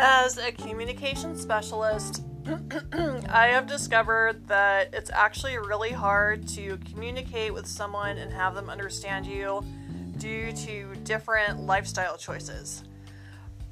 As 0.00 0.38
a 0.38 0.52
communication 0.52 1.36
specialist, 1.36 2.22
I 2.46 3.48
have 3.48 3.66
discovered 3.66 4.46
that 4.46 4.94
it's 4.94 5.10
actually 5.10 5.58
really 5.58 5.90
hard 5.90 6.46
to 6.50 6.78
communicate 6.92 7.52
with 7.52 7.66
someone 7.66 8.16
and 8.16 8.32
have 8.32 8.54
them 8.54 8.70
understand 8.70 9.26
you 9.26 9.60
due 10.18 10.52
to 10.52 10.94
different 11.02 11.62
lifestyle 11.62 12.16
choices. 12.16 12.84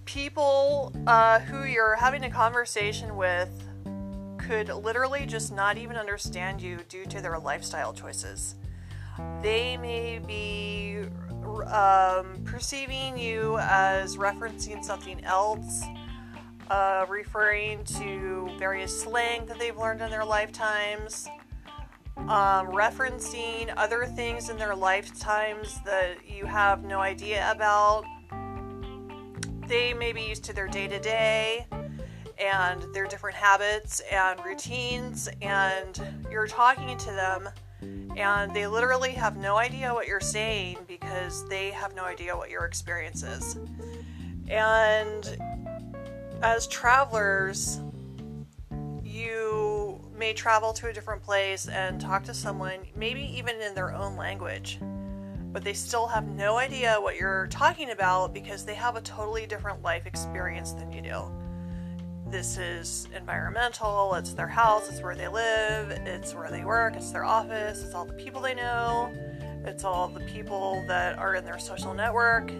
People 0.05 0.93
uh, 1.07 1.39
who 1.39 1.62
you're 1.62 1.95
having 1.95 2.25
a 2.25 2.30
conversation 2.30 3.15
with 3.15 3.62
could 4.37 4.69
literally 4.69 5.27
just 5.27 5.52
not 5.52 5.79
even 5.79 5.95
understand 5.95 6.61
you 6.61 6.80
due 6.88 7.06
to 7.06 7.20
their 7.20 7.38
lifestyle 7.38 7.93
choices. 7.93 8.56
They 9.43 9.77
may 9.77 10.19
be 10.19 11.05
um, 11.69 12.43
perceiving 12.45 13.16
you 13.16 13.59
as 13.61 14.16
referencing 14.16 14.84
something 14.84 15.24
else 15.24 15.84
uh, 16.70 17.06
referring 17.09 17.84
to 17.84 18.48
various 18.59 19.02
slang 19.02 19.47
that 19.47 19.59
they've 19.59 19.77
learned 19.77 20.01
in 20.01 20.11
their 20.11 20.25
lifetimes, 20.25 21.29
um, 22.16 22.69
referencing 22.73 23.73
other 23.77 24.06
things 24.06 24.48
in 24.48 24.56
their 24.56 24.75
lifetimes 24.75 25.80
that 25.84 26.16
you 26.27 26.47
have 26.47 26.84
no 26.84 27.01
idea 27.01 27.51
about. 27.51 28.05
They 29.66 29.95
may 29.95 30.12
be 30.12 30.23
used 30.23 30.45
to 30.45 30.52
their 30.52 30.69
day 30.69 30.89
to 30.89 30.98
day 30.98 31.66
and 32.39 32.83
their 32.95 33.06
different 33.06 33.37
habits 33.37 34.01
and 34.12 34.39
routines, 34.45 35.28
and 35.41 36.01
you're 36.30 36.47
talking 36.47 36.97
to 36.98 37.06
them, 37.06 37.48
and 38.17 38.55
they 38.55 38.67
literally 38.67 39.12
have 39.12 39.37
no 39.37 39.56
idea 39.56 39.92
what 39.92 40.06
you're 40.06 40.20
saying 40.20 40.78
because 40.87 41.48
they 41.48 41.70
have 41.70 41.95
no 41.95 42.05
idea 42.05 42.37
what 42.37 42.51
your 42.51 42.64
experience 42.64 43.23
is. 43.23 43.59
And 44.48 45.39
as 46.42 46.67
travelers, 46.67 47.81
you 49.03 50.01
may 50.17 50.33
travel 50.33 50.73
to 50.75 50.89
a 50.89 50.93
different 50.93 51.23
place 51.23 51.69
and 51.69 52.01
talk 52.01 52.25
to 52.25 52.34
someone, 52.34 52.81
maybe 52.95 53.23
even 53.37 53.61
in 53.61 53.75
their 53.75 53.95
own 53.95 54.17
language, 54.17 54.78
but 55.53 55.65
they 55.65 55.73
still 55.73 56.06
have 56.06 56.27
no 56.28 56.59
idea 56.59 56.97
what 57.01 57.17
you're 57.17 57.47
talking 57.48 57.91
about 57.91 58.34
because 58.34 58.65
they 58.65 58.75
have 58.75 58.97
a 58.97 59.01
totally 59.01 59.47
different 59.47 59.83
life 59.83 60.06
experience 60.06 60.73
than 60.73 60.93
you 60.93 61.01
do. 61.01 61.23
This 62.28 62.59
is 62.59 63.09
environmental, 63.15 64.15
it's 64.15 64.33
their 64.33 64.48
house, 64.48 64.91
it's 64.91 65.00
where 65.00 65.15
they 65.15 65.28
live, 65.28 65.91
it's 65.91 66.34
where 66.34 66.50
they 66.50 66.65
work, 66.65 66.97
it's 66.97 67.12
their 67.12 67.25
office, 67.25 67.83
it's 67.83 67.95
all 67.95 68.05
the 68.05 68.12
people 68.15 68.41
they 68.41 68.55
know, 68.55 69.12
it's 69.65 69.84
all 69.84 70.09
the 70.09 70.21
people 70.21 70.84
that 70.89 71.19
are 71.19 71.37
in 71.37 71.45
their 71.45 71.59
social 71.59 71.95
network, 71.95 72.50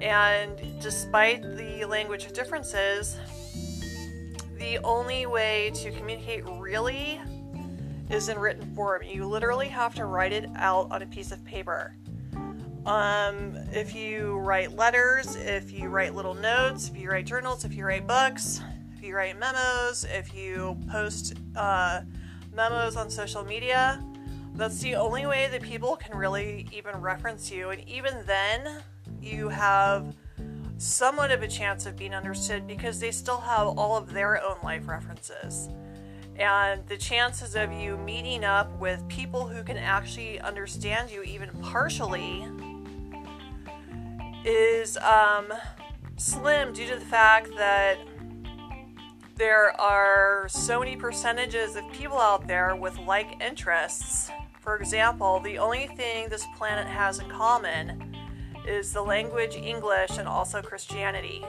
and 0.00 0.80
despite 0.80 1.42
the 1.56 1.84
language 1.84 2.32
differences, 2.32 3.16
the 4.58 4.78
only 4.78 5.26
way 5.26 5.70
to 5.74 5.90
communicate 5.90 6.44
really 6.46 7.20
is 8.08 8.28
in 8.28 8.38
written 8.38 8.74
form. 8.74 9.02
You 9.02 9.26
literally 9.26 9.68
have 9.68 9.94
to 9.94 10.04
write 10.04 10.32
it 10.32 10.48
out 10.56 10.90
on 10.90 11.02
a 11.02 11.06
piece 11.06 11.32
of 11.32 11.44
paper. 11.44 11.94
Um, 12.86 13.56
if 13.72 13.94
you 13.94 14.38
write 14.38 14.74
letters, 14.74 15.36
if 15.36 15.70
you 15.70 15.90
write 15.90 16.14
little 16.14 16.34
notes, 16.34 16.88
if 16.88 16.96
you 16.96 17.10
write 17.10 17.26
journals, 17.26 17.64
if 17.64 17.74
you 17.74 17.84
write 17.84 18.06
books, 18.06 18.60
if 18.96 19.02
you 19.04 19.14
write 19.14 19.38
memos, 19.38 20.04
if 20.04 20.34
you 20.34 20.76
post 20.90 21.34
uh, 21.56 22.00
memos 22.54 22.96
on 22.96 23.10
social 23.10 23.44
media, 23.44 24.02
that's 24.54 24.80
the 24.80 24.94
only 24.96 25.26
way 25.26 25.48
that 25.50 25.62
people 25.62 25.94
can 25.96 26.16
really 26.16 26.68
even 26.72 26.96
reference 26.96 27.50
you. 27.50 27.70
And 27.70 27.86
even 27.88 28.14
then, 28.26 28.82
you 29.22 29.48
have 29.48 30.14
somewhat 30.78 31.30
of 31.30 31.42
a 31.42 31.48
chance 31.48 31.84
of 31.84 31.96
being 31.96 32.14
understood 32.14 32.66
because 32.66 32.98
they 33.00 33.10
still 33.10 33.40
have 33.40 33.66
all 33.66 33.96
of 33.96 34.12
their 34.12 34.42
own 34.42 34.56
life 34.62 34.88
references. 34.88 35.68
And 36.36 36.86
the 36.86 36.96
chances 36.96 37.54
of 37.54 37.70
you 37.70 37.98
meeting 37.98 38.44
up 38.44 38.74
with 38.78 39.06
people 39.08 39.46
who 39.46 39.62
can 39.62 39.76
actually 39.76 40.40
understand 40.40 41.10
you, 41.10 41.22
even 41.22 41.50
partially, 41.60 42.46
is 44.44 44.96
um, 44.98 45.52
slim 46.16 46.72
due 46.72 46.86
to 46.86 46.94
the 46.94 47.04
fact 47.04 47.50
that 47.56 47.98
there 49.36 49.78
are 49.80 50.46
so 50.48 50.80
many 50.80 50.96
percentages 50.96 51.76
of 51.76 51.84
people 51.92 52.18
out 52.18 52.46
there 52.46 52.74
with 52.74 52.96
like 52.98 53.42
interests. 53.42 54.30
For 54.60 54.76
example, 54.76 55.40
the 55.40 55.58
only 55.58 55.88
thing 55.88 56.28
this 56.28 56.46
planet 56.56 56.86
has 56.86 57.18
in 57.18 57.28
common 57.28 58.09
is 58.66 58.92
the 58.92 59.02
language 59.02 59.54
English 59.54 60.18
and 60.18 60.28
also 60.28 60.62
Christianity. 60.62 61.44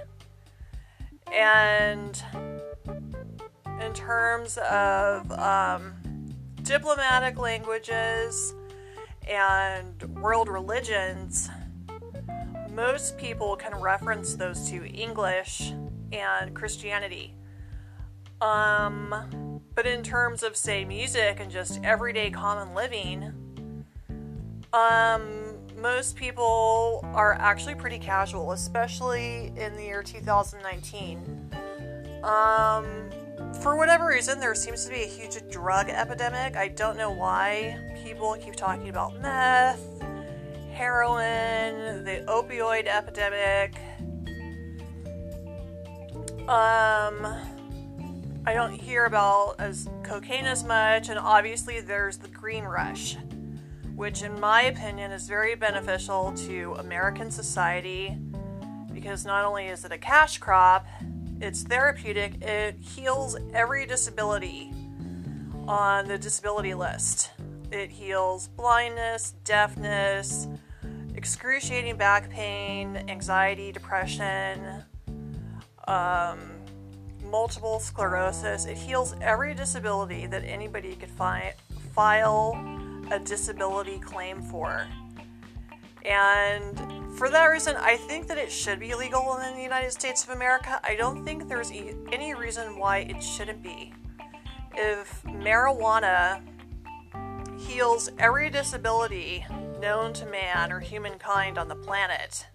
And 1.33 2.21
in 3.79 3.93
terms 3.93 4.57
of 4.57 5.31
um, 5.31 5.93
diplomatic 6.63 7.37
languages 7.37 8.53
and 9.27 10.03
world 10.21 10.49
religions, 10.49 11.49
most 12.73 13.17
people 13.17 13.55
can 13.55 13.75
reference 13.75 14.35
those 14.35 14.69
two 14.69 14.85
English 14.85 15.73
and 16.11 16.53
Christianity. 16.55 17.35
Um, 18.41 19.61
but 19.75 19.85
in 19.85 20.03
terms 20.03 20.43
of, 20.43 20.57
say, 20.57 20.83
music 20.83 21.39
and 21.39 21.51
just 21.51 21.79
everyday 21.83 22.31
common 22.31 22.73
living, 22.73 23.85
um, 24.73 25.40
most 25.81 26.15
people 26.15 27.01
are 27.15 27.33
actually 27.33 27.75
pretty 27.75 27.97
casual, 27.97 28.51
especially 28.51 29.51
in 29.57 29.75
the 29.75 29.83
year 29.83 30.03
2019. 30.03 31.49
Um, 32.23 33.09
for 33.61 33.75
whatever 33.75 34.07
reason, 34.07 34.39
there 34.39 34.53
seems 34.53 34.85
to 34.85 34.91
be 34.91 35.01
a 35.01 35.07
huge 35.07 35.37
drug 35.49 35.89
epidemic. 35.89 36.55
I 36.55 36.67
don't 36.67 36.97
know 36.97 37.09
why 37.09 37.79
people 38.03 38.37
keep 38.39 38.55
talking 38.55 38.89
about 38.89 39.19
meth, 39.19 39.81
heroin, 40.71 42.03
the 42.03 42.23
opioid 42.27 42.85
epidemic. 42.85 43.75
Um, 46.47 47.25
I 48.45 48.53
don't 48.53 48.73
hear 48.73 49.05
about 49.05 49.55
as 49.59 49.89
cocaine 50.03 50.45
as 50.45 50.63
much, 50.63 51.09
and 51.09 51.17
obviously 51.17 51.81
there's 51.81 52.17
the 52.17 52.27
green 52.27 52.65
rush 52.65 53.17
which, 53.95 54.23
in 54.23 54.39
my 54.39 54.63
opinion, 54.63 55.11
is 55.11 55.27
very 55.27 55.55
beneficial 55.55 56.33
to 56.33 56.75
American 56.79 57.31
society 57.31 58.17
because 58.93 59.25
not 59.25 59.45
only 59.45 59.67
is 59.67 59.85
it 59.85 59.91
a 59.91 59.97
cash 59.97 60.37
crop, 60.37 60.85
it's 61.39 61.63
therapeutic, 61.63 62.41
it 62.43 62.75
heals 62.79 63.37
every 63.53 63.85
disability 63.85 64.71
on 65.67 66.07
the 66.07 66.17
disability 66.17 66.73
list. 66.73 67.31
It 67.71 67.89
heals 67.89 68.47
blindness, 68.49 69.33
deafness, 69.43 70.47
excruciating 71.15 71.97
back 71.97 72.29
pain, 72.29 72.97
anxiety, 73.07 73.71
depression, 73.71 74.83
um, 75.87 76.39
multiple 77.23 77.79
sclerosis. 77.79 78.65
It 78.65 78.77
heals 78.77 79.15
every 79.21 79.53
disability 79.53 80.27
that 80.27 80.43
anybody 80.43 80.95
could 80.95 81.09
fi- 81.09 81.53
file 81.93 82.80
a 83.11 83.19
disability 83.19 83.99
claim 83.99 84.41
for. 84.41 84.87
And 86.03 87.15
for 87.17 87.29
that 87.29 87.45
reason, 87.45 87.75
I 87.77 87.97
think 87.97 88.27
that 88.27 88.37
it 88.37 88.51
should 88.51 88.79
be 88.79 88.95
legal 88.95 89.37
in 89.37 89.55
the 89.55 89.61
United 89.61 89.91
States 89.91 90.23
of 90.23 90.31
America. 90.31 90.79
I 90.83 90.95
don't 90.95 91.23
think 91.23 91.47
there's 91.47 91.71
e- 91.71 91.93
any 92.11 92.33
reason 92.33 92.79
why 92.79 92.99
it 92.99 93.21
shouldn't 93.21 93.61
be. 93.61 93.93
If 94.73 95.21
marijuana 95.23 96.41
heals 97.59 98.09
every 98.17 98.49
disability 98.49 99.45
known 99.79 100.13
to 100.13 100.25
man 100.25 100.71
or 100.71 100.79
humankind 100.79 101.57
on 101.57 101.67
the 101.67 101.75
planet, 101.75 102.47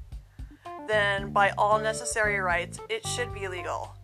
then 0.88 1.32
by 1.32 1.50
all 1.58 1.78
necessary 1.78 2.38
rights, 2.38 2.80
it 2.88 3.06
should 3.06 3.32
be 3.34 3.46
legal. 3.46 3.94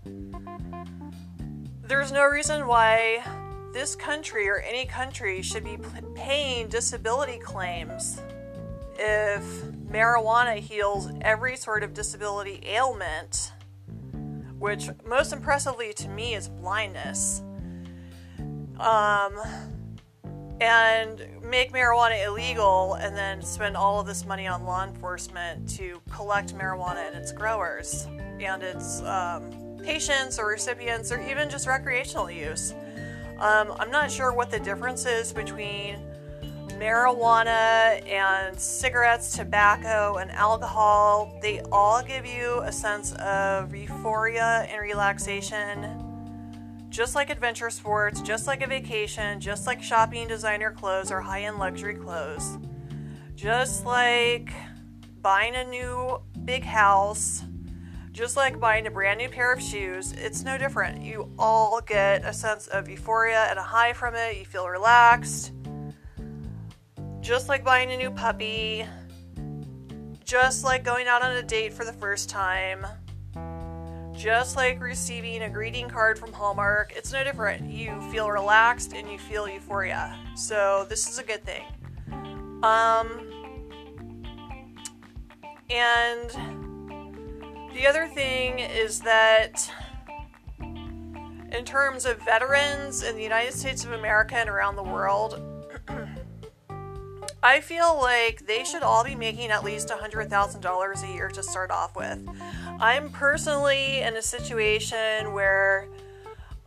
There's 1.82 2.12
no 2.12 2.25
reason 2.25 2.66
why 2.66 3.25
this 3.72 3.96
country 3.96 4.48
or 4.48 4.58
any 4.58 4.86
country 4.86 5.42
should 5.42 5.64
be 5.64 5.78
paying 6.14 6.69
disability 6.69 7.38
claims 7.38 8.20
if 8.98 9.42
marijuana 9.90 10.58
heals 10.58 11.10
every 11.22 11.56
sort 11.56 11.82
of 11.82 11.94
disability 11.94 12.60
ailment, 12.66 13.52
which 14.58 14.88
most 15.06 15.32
impressively 15.32 15.92
to 15.94 16.08
me 16.08 16.34
is 16.34 16.48
blindness, 16.48 17.42
um, 18.78 19.36
and 20.60 21.26
make 21.42 21.72
marijuana 21.72 22.25
illegal 22.25 22.94
and 22.94 23.16
then 23.16 23.42
spend 23.42 23.76
all 23.76 23.98
of 23.98 24.06
this 24.06 24.25
money 24.25 24.46
on 24.46 24.64
law 24.64 24.84
enforcement 24.84 25.68
to 25.68 26.00
collect 26.10 26.54
marijuana 26.54 27.06
and 27.08 27.16
its 27.16 27.32
growers 27.32 28.06
and 28.40 28.62
its 28.62 29.02
um, 29.02 29.50
patients 29.82 30.38
or 30.38 30.46
recipients 30.46 31.10
or 31.10 31.20
even 31.28 31.50
just 31.50 31.66
recreational 31.66 32.30
use. 32.30 32.75
Um, 33.42 33.74
I'm 33.80 33.90
not 33.90 34.08
sure 34.08 34.32
what 34.32 34.52
the 34.52 34.60
difference 34.60 35.04
is 35.04 35.32
between 35.32 35.96
marijuana 36.78 38.00
and 38.08 38.56
cigarettes, 38.56 39.36
tobacco, 39.36 40.18
and 40.18 40.30
alcohol, 40.30 41.36
they 41.42 41.60
all 41.72 42.04
give 42.04 42.24
you 42.24 42.60
a 42.60 42.70
sense 42.70 43.14
of 43.14 43.74
euphoria 43.74 44.68
and 44.70 44.80
relaxation. 44.80 46.86
Just 46.88 47.16
like 47.16 47.30
adventure 47.30 47.68
sports, 47.68 48.20
just 48.20 48.46
like 48.46 48.62
a 48.62 48.68
vacation, 48.68 49.40
just 49.40 49.66
like 49.66 49.82
shopping 49.82 50.28
designer 50.28 50.70
clothes 50.70 51.10
or 51.10 51.20
high 51.20 51.42
end 51.42 51.58
luxury 51.58 51.96
clothes, 51.96 52.58
just 53.34 53.84
like 53.84 54.52
buying 55.20 55.56
a 55.56 55.64
new 55.64 56.16
big 56.44 56.62
house, 56.62 57.42
just 58.12 58.37
like 58.37 58.61
buying 58.61 58.87
a 58.87 58.91
brand 58.91 59.19
new 59.19 59.29
pair 59.29 59.53
of 59.53 59.62
shoes, 59.62 60.12
it's 60.12 60.44
no 60.44 60.59
different. 60.59 61.03
You 61.03 61.32
all 61.38 61.81
get 61.81 62.25
a 62.25 62.32
sense 62.32 62.67
of 62.69 62.88
euphoria 62.88 63.47
and 63.49 63.59
a 63.59 63.62
high 63.62 63.94
from 63.94 64.14
it. 64.14 64.37
You 64.37 64.44
feel 64.44 64.69
relaxed. 64.69 65.53
Just 67.20 67.49
like 67.49 67.64
buying 67.64 67.91
a 67.91 67.97
new 67.97 68.11
puppy, 68.11 68.85
just 70.25 70.62
like 70.62 70.85
going 70.85 71.06
out 71.06 71.23
on 71.23 71.37
a 71.37 71.43
date 71.43 71.73
for 71.73 71.85
the 71.85 71.93
first 71.93 72.29
time, 72.29 72.87
just 74.12 74.56
like 74.56 74.82
receiving 74.82 75.43
a 75.43 75.49
greeting 75.49 75.88
card 75.88 76.19
from 76.19 76.32
Hallmark, 76.32 76.93
it's 76.94 77.12
no 77.12 77.25
different. 77.25 77.70
You 77.70 77.99
feel 78.11 78.31
relaxed 78.31 78.93
and 78.93 79.11
you 79.11 79.19
feel 79.19 79.49
euphoria. 79.49 80.19
So, 80.37 80.85
this 80.88 81.09
is 81.09 81.19
a 81.19 81.23
good 81.23 81.43
thing. 81.44 81.64
Um, 82.62 83.31
and 85.70 86.62
the 87.74 87.86
other 87.86 88.06
thing 88.06 88.58
is 88.58 89.00
that 89.00 89.70
in 90.60 91.64
terms 91.64 92.06
of 92.06 92.19
veterans 92.22 93.02
in 93.02 93.16
the 93.16 93.22
United 93.22 93.52
States 93.52 93.84
of 93.84 93.92
America 93.92 94.36
and 94.36 94.48
around 94.48 94.76
the 94.76 94.82
world, 94.82 95.40
I 97.42 97.60
feel 97.60 97.98
like 98.00 98.46
they 98.46 98.64
should 98.64 98.82
all 98.82 99.04
be 99.04 99.14
making 99.14 99.50
at 99.50 99.64
least 99.64 99.88
$100,000 99.88 101.02
a 101.02 101.12
year 101.12 101.28
to 101.28 101.42
start 101.42 101.70
off 101.70 101.96
with. 101.96 102.24
I'm 102.78 103.10
personally 103.10 103.98
in 104.00 104.16
a 104.16 104.22
situation 104.22 105.32
where 105.32 105.88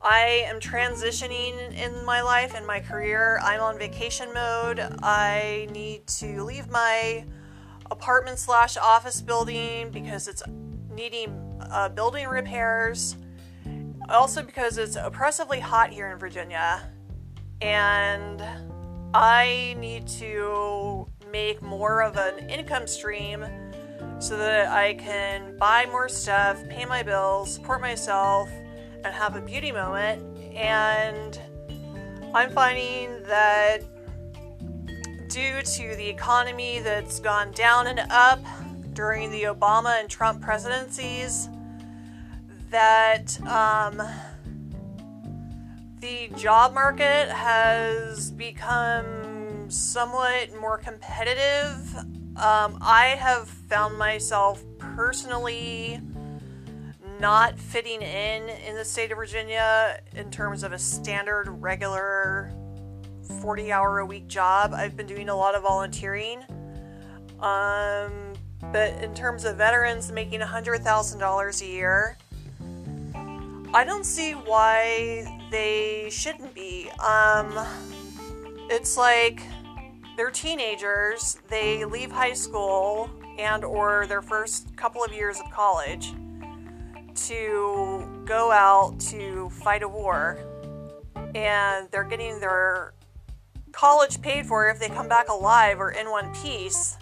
I 0.02 0.44
am 0.48 0.60
transitioning 0.60 1.74
in 1.74 2.06
my 2.06 2.22
life 2.22 2.54
and 2.56 2.68
my 2.68 2.80
career. 2.80 3.40
I'm 3.42 3.62
on 3.62 3.80
vacation 3.80 4.34
mode. 4.34 4.80
I 5.02 5.68
need 5.72 6.08
to 6.08 6.44
leave 6.44 6.70
my 6.70 7.26
apartment 7.90 8.38
slash 8.38 8.78
office 8.78 9.22
building 9.22 9.92
because 9.92 10.28
it's 10.28 10.44
needing 10.96 11.62
uh, 11.70 11.90
building 11.90 12.28
repairs. 12.28 13.18
Also, 14.10 14.42
because 14.44 14.78
it's 14.78 14.96
oppressively 14.96 15.60
hot 15.60 15.92
here 15.92 16.12
in 16.12 16.18
Virginia, 16.18 16.92
and 17.62 18.44
I 19.14 19.76
need 19.80 20.08
to 20.20 21.08
make 21.32 21.62
more 21.62 22.02
of 22.02 22.16
an 22.18 22.50
income 22.50 22.86
stream 22.88 23.46
so 24.20 24.38
that 24.38 24.68
I 24.68 24.94
can 24.94 25.58
buy 25.58 25.86
more 25.88 26.08
stuff, 26.08 26.68
pay 26.70 26.86
my 26.86 27.04
bills, 27.04 27.54
support 27.54 27.82
myself, 27.82 28.50
and 29.04 29.08
have 29.08 29.36
a 29.36 29.42
beauty 29.42 29.72
moment. 29.72 30.22
And 30.54 31.40
I'm 32.34 32.52
finding 32.52 33.24
that 33.24 33.82
due 35.30 35.62
to 35.62 35.96
the 35.96 36.08
economy 36.08 36.80
that's 36.80 37.20
gone 37.20 37.52
down 37.52 37.88
and 37.88 38.00
up 38.10 38.40
during 38.96 39.30
the 39.30 39.44
Obama 39.44 40.00
and 40.00 40.10
Trump 40.10 40.42
presidencies 40.42 41.50
that 42.72 43.40
um, 43.46 44.02
the 46.00 46.30
job 46.38 46.74
market 46.74 47.30
has 47.30 48.32
become 48.32 49.70
somewhat 49.70 50.50
more 50.60 50.78
competitive. 50.78 51.96
Um, 52.38 52.78
I 52.82 53.16
have 53.20 53.48
found 53.48 53.98
myself 53.98 54.64
personally 54.80 56.00
not 57.20 57.60
fitting 57.60 58.02
in 58.02 58.50
in 58.50 58.76
the 58.76 58.86
state 58.86 59.12
of 59.12 59.18
Virginia 59.18 60.00
in 60.16 60.32
terms 60.32 60.64
of 60.64 60.74
a 60.74 60.80
standard 60.80 61.50
regular 61.50 62.52
40 63.42 63.72
hour 63.72 64.00
a 64.00 64.06
week 64.06 64.28
job. 64.28 64.74
I've 64.74 64.96
been 64.96 65.08
doing 65.08 65.30
a 65.30 65.36
lot 65.36 65.56
of 65.56 65.64
volunteering. 65.64 66.44
Um, 67.40 68.34
but 68.72 68.94
in 69.04 69.14
terms 69.14 69.46
of 69.46 69.58
veterans 69.58 70.12
making 70.12 70.40
$100,000 70.40 71.62
a 71.62 71.66
year, 71.66 72.18
I 73.74 73.84
don't 73.84 74.06
see 74.06 74.34
why 74.34 75.48
they 75.52 76.10
shouldn't 76.10 76.54
be. 76.54 76.90
Um, 77.00 77.54
it's 78.70 78.98
like 78.98 79.42
they're 80.16 80.32
teenagers, 80.32 81.38
they 81.50 81.84
leave 81.86 82.12
high 82.12 82.34
school 82.34 83.10
and 83.38 83.66
or 83.66 84.08
their 84.08 84.22
first 84.22 84.76
couple 84.78 85.04
of 85.04 85.14
years 85.14 85.40
of 85.40 85.52
college 85.52 86.14
to 87.16 88.24
go 88.26 88.52
out 88.52 89.00
to 89.00 89.50
fight 89.50 89.84
a 89.84 89.88
war 89.88 90.38
and 91.34 91.90
they're 91.92 92.04
getting 92.04 92.40
their 92.40 92.94
college 93.72 94.22
paid 94.22 94.46
for 94.46 94.70
if 94.70 94.80
they 94.80 94.88
come 94.88 95.08
back 95.08 95.28
alive 95.28 95.80
or 95.80 95.92
in 95.92 96.10
one 96.10 96.34
piece 96.36 96.98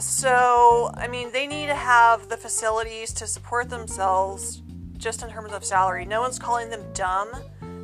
so, 0.00 0.90
I 0.94 1.06
mean, 1.08 1.30
they 1.32 1.46
need 1.46 1.66
to 1.66 1.74
have 1.74 2.28
the 2.28 2.36
facilities 2.36 3.12
to 3.14 3.26
support 3.26 3.68
themselves 3.68 4.62
just 4.96 5.22
in 5.22 5.30
terms 5.30 5.52
of 5.52 5.64
salary. 5.64 6.04
No 6.04 6.20
one's 6.20 6.38
calling 6.38 6.70
them 6.70 6.84
dumb 6.92 7.30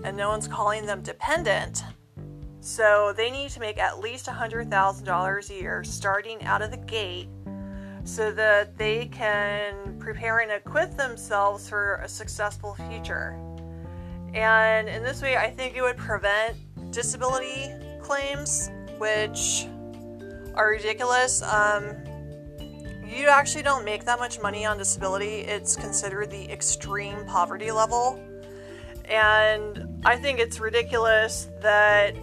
and 0.05 0.17
no 0.17 0.29
one's 0.29 0.49
calling 0.49 0.87
them 0.87 1.03
dependent. 1.03 1.85
So, 2.61 3.13
they 3.17 3.31
need 3.31 3.51
to 3.51 3.61
make 3.61 3.79
at 3.79 4.01
least 4.01 4.27
$100,000 4.27 5.51
a 5.51 5.55
year 5.55 5.85
starting 5.85 6.43
out 6.45 6.63
of 6.63 6.71
the 6.71 6.79
gate 6.79 7.29
so 8.05 8.31
that 8.33 8.79
they 8.79 9.07
can 9.07 9.99
prepare 9.99 10.39
and 10.39 10.53
equip 10.53 10.97
themselves 10.97 11.69
for 11.69 11.97
a 11.97 12.09
successful 12.09 12.75
future. 12.89 13.39
And 14.33 14.89
in 14.89 15.03
this 15.03 15.23
way, 15.23 15.37
I 15.37 15.51
think 15.51 15.77
it 15.77 15.83
would 15.83 15.97
prevent 15.97 16.57
disability 16.93 17.73
claims, 18.01 18.71
which 18.99 19.67
are 20.55 20.71
ridiculous. 20.71 21.43
Um, 21.43 21.97
you 23.07 23.29
actually 23.29 23.63
don't 23.63 23.85
make 23.85 24.05
that 24.05 24.19
much 24.19 24.41
money 24.41 24.67
on 24.67 24.79
disability. 24.79 25.41
It's 25.41 25.77
considered 25.77 26.31
the 26.31 26.51
extreme 26.51 27.25
poverty 27.27 27.71
level. 27.71 28.21
And 29.05 30.03
I 30.05 30.17
think 30.17 30.41
it's 30.41 30.59
ridiculous 30.59 31.49
that 31.63 32.17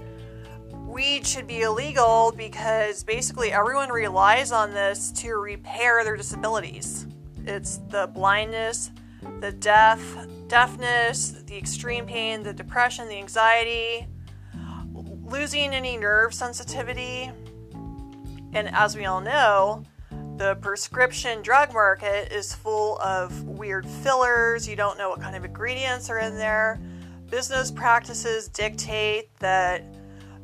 weed 0.71 1.25
should 1.25 1.47
be 1.47 1.62
illegal 1.62 2.33
because 2.35 3.03
basically 3.03 3.51
everyone 3.51 3.89
relies 3.89 4.52
on 4.52 4.71
this 4.71 5.11
to 5.13 5.35
repair 5.35 6.04
their 6.04 6.18
disabilities. 6.18 7.07
It's 7.45 7.78
the 7.90 8.07
blindness, 8.07 8.92
the 9.40 9.52
deaf, 9.52 10.02
deafness, 10.47 11.42
the 11.45 11.57
extreme 11.57 12.06
pain, 12.06 12.44
the 12.44 12.54
depression, 12.54 13.07
the 13.07 13.18
anxiety, 13.18 14.07
losing 15.23 15.73
any 15.73 15.97
nerve 15.97 16.33
sensitivity. 16.33 17.31
And 18.54 18.69
as 18.73 18.95
we 18.95 19.06
all 19.06 19.21
know, 19.21 19.83
the 20.37 20.56
prescription 20.61 21.42
drug 21.42 21.73
market 21.73 22.31
is 22.31 22.54
full 22.54 22.99
of 22.99 23.44
weird 23.44 23.85
fillers. 23.85 24.68
You 24.68 24.75
don't 24.75 24.97
know 24.97 25.09
what 25.09 25.21
kind 25.21 25.35
of 25.35 25.45
ingredients 25.45 26.09
are 26.09 26.19
in 26.19 26.35
there. 26.35 26.81
Business 27.30 27.69
practices 27.69 28.47
dictate 28.47 29.30
that 29.40 29.83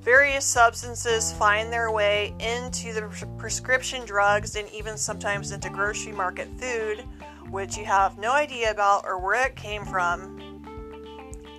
various 0.01 0.46
substances 0.46 1.34
find 1.34 1.74
their 1.74 1.91
way 1.91 2.34
into 2.39 2.93
the 2.93 3.27
prescription 3.38 4.05
drugs 4.05 4.55
and 4.55 4.69
even 4.72 4.96
sometimes 4.98 5.51
into 5.51 5.69
grocery 5.69 6.13
market 6.13 6.48
food, 6.60 7.03
which 7.50 7.75
you 7.75 7.86
have 7.86 8.17
no 8.17 8.31
idea 8.31 8.72
about 8.72 9.05
or 9.05 9.17
where 9.17 9.46
it 9.46 9.55
came 9.55 9.86
from. 9.86 10.39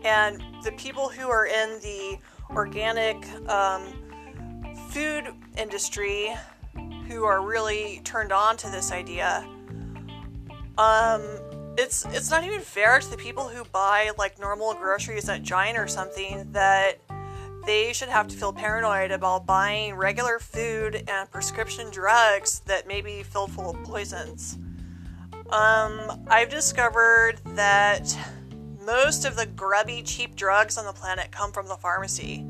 And 0.04 0.42
the 0.62 0.72
people 0.72 1.08
who 1.08 1.28
are 1.28 1.46
in 1.46 1.78
the 1.80 2.18
organic 2.54 3.16
um, 3.48 3.92
food 4.88 5.34
industry 5.58 6.34
who 7.10 7.24
are 7.24 7.42
really 7.42 8.00
turned 8.04 8.32
on 8.32 8.56
to 8.58 8.70
this 8.70 8.92
idea. 8.92 9.46
Um, 10.78 11.22
it's 11.76 12.06
it's 12.06 12.30
not 12.30 12.44
even 12.44 12.60
fair 12.60 13.00
to 13.00 13.10
the 13.10 13.16
people 13.16 13.48
who 13.48 13.64
buy 13.64 14.12
like 14.16 14.38
normal 14.38 14.74
groceries 14.74 15.28
at 15.28 15.42
Giant 15.42 15.78
or 15.78 15.88
something 15.88 16.50
that 16.52 17.00
they 17.66 17.92
should 17.92 18.08
have 18.08 18.28
to 18.28 18.36
feel 18.36 18.52
paranoid 18.52 19.10
about 19.10 19.44
buying 19.44 19.94
regular 19.94 20.38
food 20.38 21.04
and 21.08 21.30
prescription 21.30 21.90
drugs 21.90 22.60
that 22.60 22.86
may 22.86 23.00
be 23.00 23.22
filled 23.22 23.52
full 23.52 23.70
of 23.70 23.82
poisons. 23.82 24.58
Um, 25.50 26.24
I've 26.28 26.48
discovered 26.48 27.40
that 27.56 28.16
most 28.86 29.24
of 29.24 29.36
the 29.36 29.46
grubby, 29.46 30.02
cheap 30.02 30.36
drugs 30.36 30.78
on 30.78 30.86
the 30.86 30.92
planet 30.92 31.30
come 31.30 31.52
from 31.52 31.66
the 31.66 31.76
pharmacy. 31.76 32.46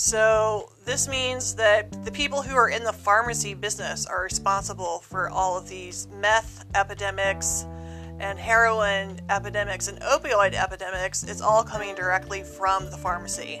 So, 0.00 0.70
this 0.84 1.08
means 1.08 1.56
that 1.56 2.04
the 2.04 2.12
people 2.12 2.40
who 2.40 2.54
are 2.54 2.68
in 2.68 2.84
the 2.84 2.92
pharmacy 2.92 3.52
business 3.54 4.06
are 4.06 4.22
responsible 4.22 5.00
for 5.00 5.28
all 5.28 5.58
of 5.58 5.68
these 5.68 6.06
meth 6.20 6.64
epidemics 6.76 7.66
and 8.20 8.38
heroin 8.38 9.20
epidemics 9.28 9.88
and 9.88 10.00
opioid 10.02 10.54
epidemics. 10.54 11.24
It's 11.24 11.40
all 11.40 11.64
coming 11.64 11.96
directly 11.96 12.44
from 12.44 12.88
the 12.92 12.96
pharmacy. 12.96 13.60